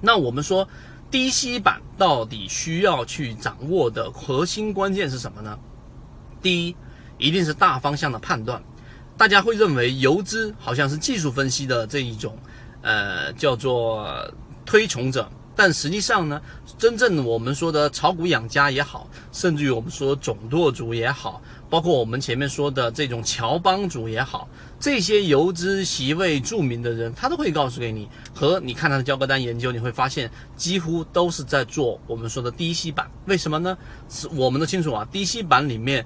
[0.00, 0.68] 那我们说
[1.10, 5.58] 低吸板到底需要去掌握的核心关键是什么呢？
[6.42, 6.76] 第一，
[7.18, 8.62] 一定是大方向的判断。
[9.16, 12.38] 大家会认为游资好像是技术分析的这一种，
[12.82, 14.06] 呃，叫做
[14.64, 15.30] 推崇者。
[15.56, 16.40] 但实际上呢，
[16.78, 21.40] 真正我们说的炒股养家也好，甚至于我们说总舵主也好，
[21.70, 24.46] 包括我们前面说的这种乔帮主也好，
[24.78, 28.06] 这些游资席位著名的人，他都会告诉给你。
[28.34, 33.10] 和你看他的交割单研究，你会发现几乎都是在做我们说的低吸板。
[33.24, 33.78] 为什么呢？
[34.10, 36.04] 是我们都清楚啊，低吸板里面。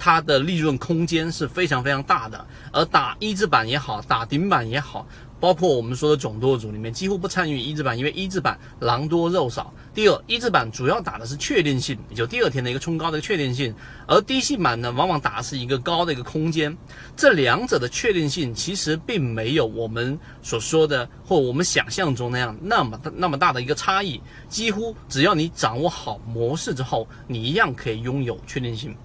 [0.00, 5.06] 它的利润空间是非常非常大的，而打一字板也好，打顶板也好，
[5.38, 9.72] 包括我们说的总舵组里面几乎不参与一字板，因为一字板狼多肉少。
[9.92, 13.74] 第二，一字板主要打的是确定性，也就第二天的一个冲高的一个确定性，
[14.06, 16.74] 而低吸板呢，往往打的是一个高的一个空间。
[17.14, 28.96] 这两者的确定性其实并没有我们所说的或我们想象中那样那么那么大的一个差异，几乎只要你掌握好模式之后，你一样可以拥有确定性。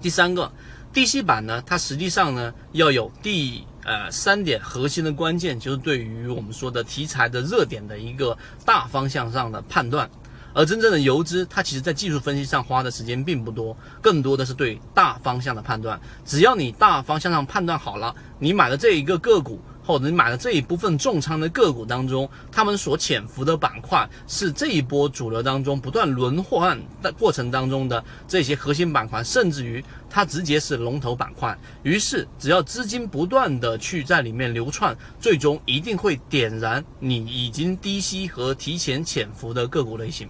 [0.00, 0.50] 第三个
[0.92, 10.08] 低吸板呢，它实际上呢要有第呃三点核心的关键，就是对于我们说的题材的热点的一个大方向上的判断。
[10.54, 16.00] 而真正的游资，它其实在技术分析上花的时间并不多，更多的是对大方向的判断。
[16.24, 19.60] 只要你大方向上判断好了，你买的这一个个股。
[19.86, 31.56] 或者你买的这一部分重仓的个股当中，他们所潜伏的板块是这一波主流当中不断轮换的过程当中的这些核心板块，甚至于它直接是龙头板块。
[31.84, 40.28] 于是，只要资金不断的去在里面流窜，最终一定会点燃你已经低吸和提前潜伏的个股类型。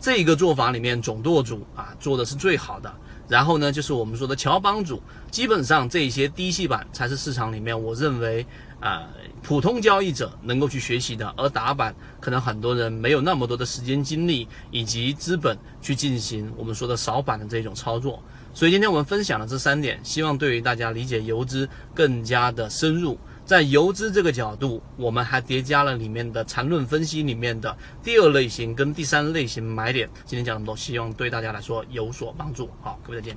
[0.00, 2.90] 这一个做法里面，总舵主啊做的是最好的。
[3.26, 8.46] 然后呢，就是我们说的乔帮主，基本上这些低吸板才是市场里面我认为
[8.84, 9.08] 啊
[9.42, 18.22] 普通交易者能够去学习的，而打板可能很多人没有那么多的时间精力以及资本去进行我们说的扫板的这种操作。
[18.54, 23.18] 所以今天我们分享了这三点，希望对于大家理解游资更加的深入。
[23.44, 30.08] 在游资这个角度，我们还叠加了里面的缠论分析里面的第二类型跟第三类型买点。
[30.24, 32.70] 今天讲这么多，希望对大家来说有所帮助。
[32.80, 33.36] 好，各位再见。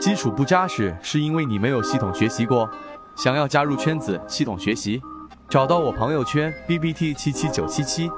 [0.00, 2.68] 基础不扎实，是因为你没有系统学习过。
[3.16, 5.00] 想要加入圈子，系统学习，
[5.48, 8.10] 找到我朋友圈 B B T 七七九七七。